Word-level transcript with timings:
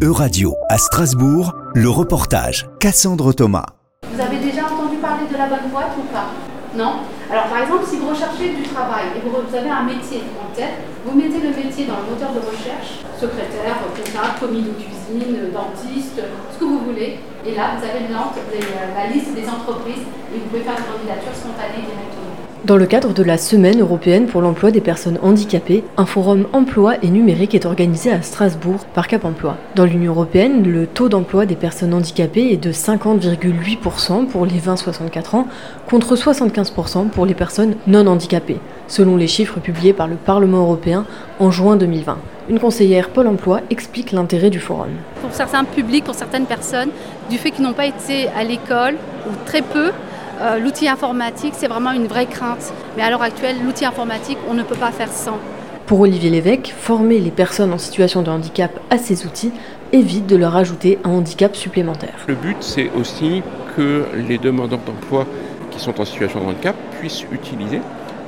Euradio 0.00 0.54
à 0.70 0.78
Strasbourg, 0.78 1.58
le 1.74 1.90
reportage 1.90 2.70
Cassandre 2.78 3.34
Thomas. 3.34 3.66
Vous 4.06 4.20
avez 4.22 4.38
déjà 4.38 4.70
entendu 4.70 4.94
parler 5.02 5.26
de 5.26 5.34
la 5.34 5.50
bonne 5.50 5.74
boîte 5.74 5.90
ou 5.98 6.06
pas? 6.14 6.30
Non? 6.78 7.02
Alors 7.26 7.50
par 7.50 7.66
exemple, 7.66 7.82
si 7.82 7.98
vous 7.98 8.06
recherchez 8.06 8.54
du 8.54 8.62
travail 8.62 9.18
et 9.18 9.26
vous 9.26 9.34
avez 9.34 9.66
un 9.66 9.82
métier 9.82 10.22
en 10.38 10.54
tête, 10.54 10.86
vous 11.02 11.18
mettez 11.18 11.42
le 11.42 11.50
métier 11.50 11.90
dans 11.90 11.98
le 11.98 12.14
moteur 12.14 12.30
de 12.30 12.38
recherche, 12.46 13.02
secrétaire, 13.18 13.74
comptable, 13.90 14.38
commis 14.38 14.62
de 14.62 14.70
cuisine, 14.78 15.50
dentiste, 15.50 16.22
ce 16.22 16.56
que 16.62 16.64
vous 16.64 16.78
voulez. 16.86 17.18
Et 17.42 17.58
là, 17.58 17.74
vous 17.74 17.82
avez 17.82 18.06
la 18.06 19.10
liste 19.10 19.34
des 19.34 19.50
entreprises 19.50 20.06
et 20.30 20.38
vous 20.38 20.46
pouvez 20.46 20.62
faire 20.62 20.78
une 20.78 20.94
candidature 20.94 21.34
spontanée 21.34 21.82
directement. 21.82 22.37
Dans 22.64 22.76
le 22.76 22.86
cadre 22.86 23.14
de 23.14 23.22
la 23.22 23.38
Semaine 23.38 23.80
européenne 23.80 24.26
pour 24.26 24.42
l'emploi 24.42 24.72
des 24.72 24.80
personnes 24.80 25.18
handicapées, 25.22 25.84
un 25.96 26.06
forum 26.06 26.46
emploi 26.52 26.96
et 27.02 27.08
numérique 27.08 27.54
est 27.54 27.66
organisé 27.66 28.10
à 28.10 28.20
Strasbourg 28.20 28.84
par 28.94 29.06
Cap 29.06 29.24
Emploi. 29.24 29.56
Dans 29.76 29.84
l'Union 29.84 30.12
européenne, 30.12 30.64
le 30.64 30.88
taux 30.88 31.08
d'emploi 31.08 31.46
des 31.46 31.54
personnes 31.54 31.94
handicapées 31.94 32.50
est 32.50 32.56
de 32.56 32.72
50,8% 32.72 34.26
pour 34.26 34.44
les 34.44 34.58
20-64 34.58 35.36
ans 35.36 35.46
contre 35.88 36.16
75% 36.16 37.10
pour 37.10 37.26
les 37.26 37.34
personnes 37.34 37.76
non 37.86 38.08
handicapées, 38.08 38.58
selon 38.88 39.16
les 39.16 39.28
chiffres 39.28 39.60
publiés 39.60 39.92
par 39.92 40.08
le 40.08 40.16
Parlement 40.16 40.62
européen 40.62 41.06
en 41.38 41.52
juin 41.52 41.76
2020. 41.76 42.18
Une 42.50 42.58
conseillère 42.58 43.10
Pôle 43.10 43.28
emploi 43.28 43.60
explique 43.70 44.10
l'intérêt 44.10 44.50
du 44.50 44.58
forum. 44.58 44.88
Pour 45.22 45.32
certains 45.32 45.62
publics, 45.62 46.04
pour 46.04 46.16
certaines 46.16 46.46
personnes, 46.46 46.90
du 47.30 47.38
fait 47.38 47.52
qu'ils 47.52 47.64
n'ont 47.64 47.72
pas 47.72 47.86
été 47.86 48.26
à 48.36 48.42
l'école 48.42 48.96
ou 49.28 49.32
très 49.46 49.62
peu, 49.62 49.92
euh, 50.40 50.58
l'outil 50.58 50.88
informatique, 50.88 51.54
c'est 51.56 51.68
vraiment 51.68 51.92
une 51.92 52.06
vraie 52.06 52.26
crainte. 52.26 52.72
Mais 52.96 53.02
à 53.02 53.10
l'heure 53.10 53.22
actuelle, 53.22 53.56
l'outil 53.64 53.84
informatique, 53.84 54.38
on 54.48 54.54
ne 54.54 54.62
peut 54.62 54.76
pas 54.76 54.92
faire 54.92 55.10
sans. 55.10 55.38
Pour 55.86 56.00
Olivier 56.00 56.30
Lévesque, 56.30 56.74
former 56.76 57.18
les 57.18 57.30
personnes 57.30 57.72
en 57.72 57.78
situation 57.78 58.22
de 58.22 58.30
handicap 58.30 58.70
à 58.90 58.98
ces 58.98 59.26
outils 59.26 59.52
évite 59.92 60.26
de 60.26 60.36
leur 60.36 60.54
ajouter 60.54 60.98
un 61.04 61.10
handicap 61.10 61.56
supplémentaire. 61.56 62.14
Le 62.26 62.34
but, 62.34 62.58
c'est 62.60 62.90
aussi 62.90 63.42
que 63.76 64.04
les 64.28 64.38
demandeurs 64.38 64.80
d'emploi 64.80 65.26
qui 65.70 65.80
sont 65.80 65.98
en 66.00 66.04
situation 66.04 66.40
de 66.40 66.44
handicap 66.44 66.76
puissent 67.00 67.24
utiliser 67.32 67.80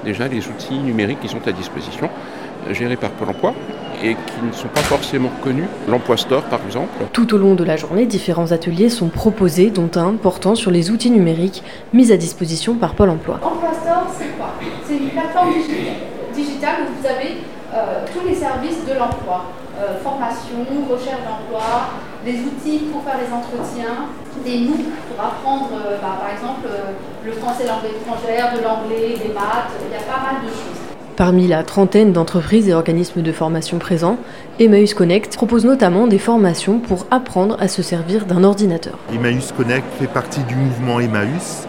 déjà 0.04 0.26
les 0.26 0.48
outils 0.48 0.78
numériques 0.78 1.20
qui 1.20 1.28
sont 1.28 1.46
à 1.46 1.52
disposition, 1.52 2.08
gérés 2.70 2.96
par 2.96 3.10
Pôle 3.10 3.30
emploi, 3.30 3.54
et 4.02 4.14
qui 4.14 4.46
ne 4.46 4.52
sont 4.52 4.68
pas 4.68 4.80
forcément 4.80 5.30
connus. 5.42 5.68
L'Emploi 5.88 6.16
Store, 6.16 6.42
par 6.42 6.60
exemple. 6.64 7.04
Tout 7.12 7.34
au 7.34 7.38
long 7.38 7.54
de 7.54 7.64
la 7.64 7.76
journée, 7.76 8.06
différents 8.06 8.52
ateliers 8.52 8.88
sont 8.88 9.08
proposés, 9.08 9.70
dont 9.70 9.90
un 9.96 10.14
portant 10.14 10.54
sur 10.54 10.70
les 10.70 10.90
outils 10.90 11.10
numériques 11.10 11.62
mis 11.92 12.12
à 12.12 12.16
disposition 12.16 12.74
par 12.74 12.94
Pôle 12.94 13.10
emploi. 13.10 13.40
Emploi 13.42 13.72
Store, 13.82 14.06
c'est 14.16 14.36
quoi? 14.38 14.54
C'est 14.86 14.96
une 14.96 15.10
plateforme 15.10 15.52
digitale 16.34 16.76
où 16.82 17.00
vous 17.00 17.06
avez 17.06 17.38
euh, 17.74 18.04
tous 18.12 18.26
les 18.26 18.34
services 18.34 18.84
de 18.88 18.98
l'emploi. 18.98 19.44
Euh, 19.80 19.96
formation, 20.02 20.60
recherche 20.90 21.24
d'emploi, 21.24 21.96
des 22.24 22.36
outils 22.44 22.84
pour 22.92 23.02
faire 23.02 23.16
les 23.16 23.32
entretiens, 23.32 24.12
des 24.44 24.60
MOOC 24.68 24.92
pour 25.08 25.24
apprendre, 25.24 25.72
euh, 25.72 25.96
bah, 26.02 26.20
par 26.20 26.28
exemple, 26.28 26.68
le 27.24 27.32
français 27.32 27.64
langue 27.64 27.88
étrangère, 27.88 28.52
de 28.52 28.60
l'anglais, 28.60 29.16
des 29.16 29.32
maths, 29.32 29.72
il 29.80 29.92
y 29.92 29.96
a 29.96 30.04
pas 30.04 30.20
mal 30.20 30.44
de 30.44 30.52
choses. 30.52 30.59
Parmi 31.20 31.46
la 31.46 31.64
trentaine 31.64 32.14
d'entreprises 32.14 32.66
et 32.70 32.72
organismes 32.72 33.20
de 33.20 33.30
formation 33.30 33.78
présents, 33.78 34.16
Emmaüs 34.58 34.94
Connect 34.94 35.36
propose 35.36 35.66
notamment 35.66 36.06
des 36.06 36.16
formations 36.16 36.78
pour 36.78 37.06
apprendre 37.10 37.58
à 37.60 37.68
se 37.68 37.82
servir 37.82 38.24
d'un 38.24 38.42
ordinateur. 38.42 38.98
Emmaüs 39.14 39.52
Connect 39.52 39.84
fait 39.98 40.06
partie 40.06 40.42
du 40.44 40.54
mouvement 40.54 40.98
Emmaüs, 40.98 41.68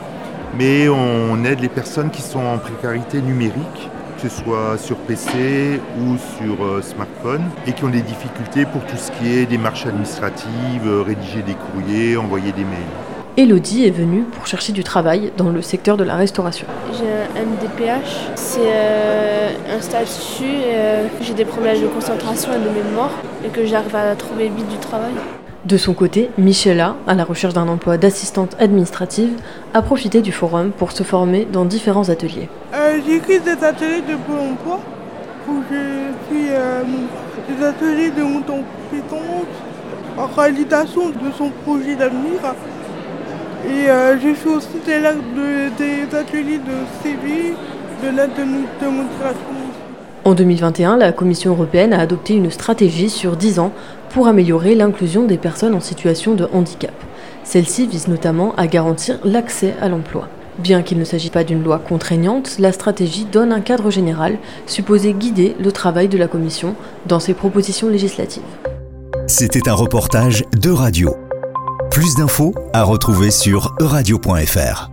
mais 0.57 0.87
on 0.87 1.43
aide 1.43 1.59
les 1.59 1.67
personnes 1.67 2.11
qui 2.11 2.21
sont 2.21 2.39
en 2.39 2.59
précarité 2.59 3.21
numérique, 3.21 3.89
que 4.15 4.29
ce 4.29 4.41
soit 4.41 4.77
sur 4.77 4.95
PC 4.95 5.81
ou 5.99 6.15
sur 6.37 6.63
euh, 6.63 6.81
smartphone, 6.81 7.43
et 7.67 7.73
qui 7.73 7.83
ont 7.83 7.89
des 7.89 8.03
difficultés 8.03 8.63
pour 8.63 8.85
tout 8.85 8.95
ce 8.95 9.11
qui 9.11 9.33
est 9.33 9.45
démarches 9.45 9.85
administratives, 9.85 10.87
euh, 10.87 11.03
rédiger 11.05 11.41
des 11.41 11.55
courriers, 11.55 12.15
envoyer 12.15 12.53
des 12.53 12.63
mails. 12.63 13.10
Elodie 13.37 13.85
est 13.85 13.91
venue 13.91 14.23
pour 14.23 14.45
chercher 14.45 14.73
du 14.73 14.83
travail 14.83 15.31
dans 15.37 15.49
le 15.49 15.61
secteur 15.61 15.95
de 15.95 16.03
la 16.03 16.17
restauration. 16.17 16.67
J'ai 16.91 17.05
un 17.39 17.45
MDPH, 17.45 18.29
c'est 18.35 18.59
euh, 18.61 19.49
un 19.73 19.79
statut, 19.79 20.43
euh, 20.43 21.07
j'ai 21.21 21.33
des 21.33 21.45
problèmes 21.45 21.81
de 21.81 21.87
concentration 21.87 22.51
et 22.51 22.59
de 22.59 22.69
mémoire 22.69 23.11
et 23.45 23.47
que 23.47 23.65
j'arrive 23.65 23.95
à 23.95 24.15
trouver 24.15 24.49
vite 24.49 24.67
du 24.67 24.75
travail. 24.77 25.13
De 25.63 25.77
son 25.77 25.93
côté, 25.93 26.29
Michela, 26.37 26.97
à 27.07 27.13
la 27.13 27.23
recherche 27.23 27.53
d'un 27.53 27.69
emploi 27.69 27.97
d'assistante 27.97 28.57
administrative, 28.59 29.31
a 29.73 29.81
profité 29.81 30.21
du 30.21 30.33
forum 30.33 30.71
pour 30.71 30.91
se 30.91 31.03
former 31.03 31.47
dans 31.49 31.63
différents 31.63 32.09
ateliers. 32.09 32.49
Euh, 32.73 32.99
j'ai 33.05 33.15
écrit 33.15 33.39
des 33.39 33.63
ateliers 33.63 34.01
de 34.01 34.17
Pôle 34.27 34.39
emploi 34.39 34.81
où 35.47 35.63
j'ai 35.71 36.35
fait 36.35 36.53
des 37.47 37.63
ateliers 37.63 38.11
de 38.11 38.23
montée 38.23 38.51
en 38.51 38.63
compétences 38.91 39.45
en 40.17 40.27
réalisation 40.27 41.09
de 41.09 41.31
son 41.37 41.49
projet 41.63 41.95
d'avenir 41.95 42.41
et 43.65 43.89
euh, 43.89 44.19
j'ai 44.19 44.33
fait 44.33 44.49
aussi 44.49 44.67
des, 44.85 46.15
ateliers 46.15 46.57
de 46.57 47.01
CV, 47.03 47.53
de 48.03 48.09
de, 48.09 48.79
démonstration. 48.79 49.39
En 50.23 50.33
2021, 50.33 50.97
la 50.97 51.11
Commission 51.11 51.51
européenne 51.51 51.93
a 51.93 51.99
adopté 51.99 52.35
une 52.35 52.51
stratégie 52.51 53.09
sur 53.09 53.35
10 53.35 53.59
ans 53.59 53.71
pour 54.09 54.27
améliorer 54.27 54.75
l'inclusion 54.75 55.25
des 55.25 55.37
personnes 55.37 55.73
en 55.73 55.79
situation 55.79 56.35
de 56.35 56.47
handicap. 56.53 56.93
Celle-ci 57.43 57.87
vise 57.87 58.07
notamment 58.07 58.53
à 58.55 58.67
garantir 58.67 59.19
l'accès 59.23 59.73
à 59.81 59.89
l'emploi. 59.89 60.27
Bien 60.59 60.83
qu'il 60.83 60.99
ne 60.99 61.05
s'agisse 61.05 61.31
pas 61.31 61.43
d'une 61.43 61.63
loi 61.63 61.79
contraignante, 61.79 62.57
la 62.59 62.71
stratégie 62.71 63.25
donne 63.25 63.51
un 63.51 63.61
cadre 63.61 63.89
général 63.89 64.37
supposé 64.67 65.13
guider 65.13 65.55
le 65.59 65.71
travail 65.71 66.07
de 66.07 66.17
la 66.17 66.27
Commission 66.27 66.75
dans 67.07 67.19
ses 67.19 67.33
propositions 67.33 67.89
législatives. 67.89 68.43
C'était 69.27 69.69
un 69.69 69.73
reportage 69.73 70.43
de 70.59 70.69
radio. 70.69 71.15
Plus 71.91 72.15
d'infos 72.15 72.55
à 72.73 72.83
retrouver 72.83 73.31
sur 73.31 73.75
euradio.fr. 73.81 74.90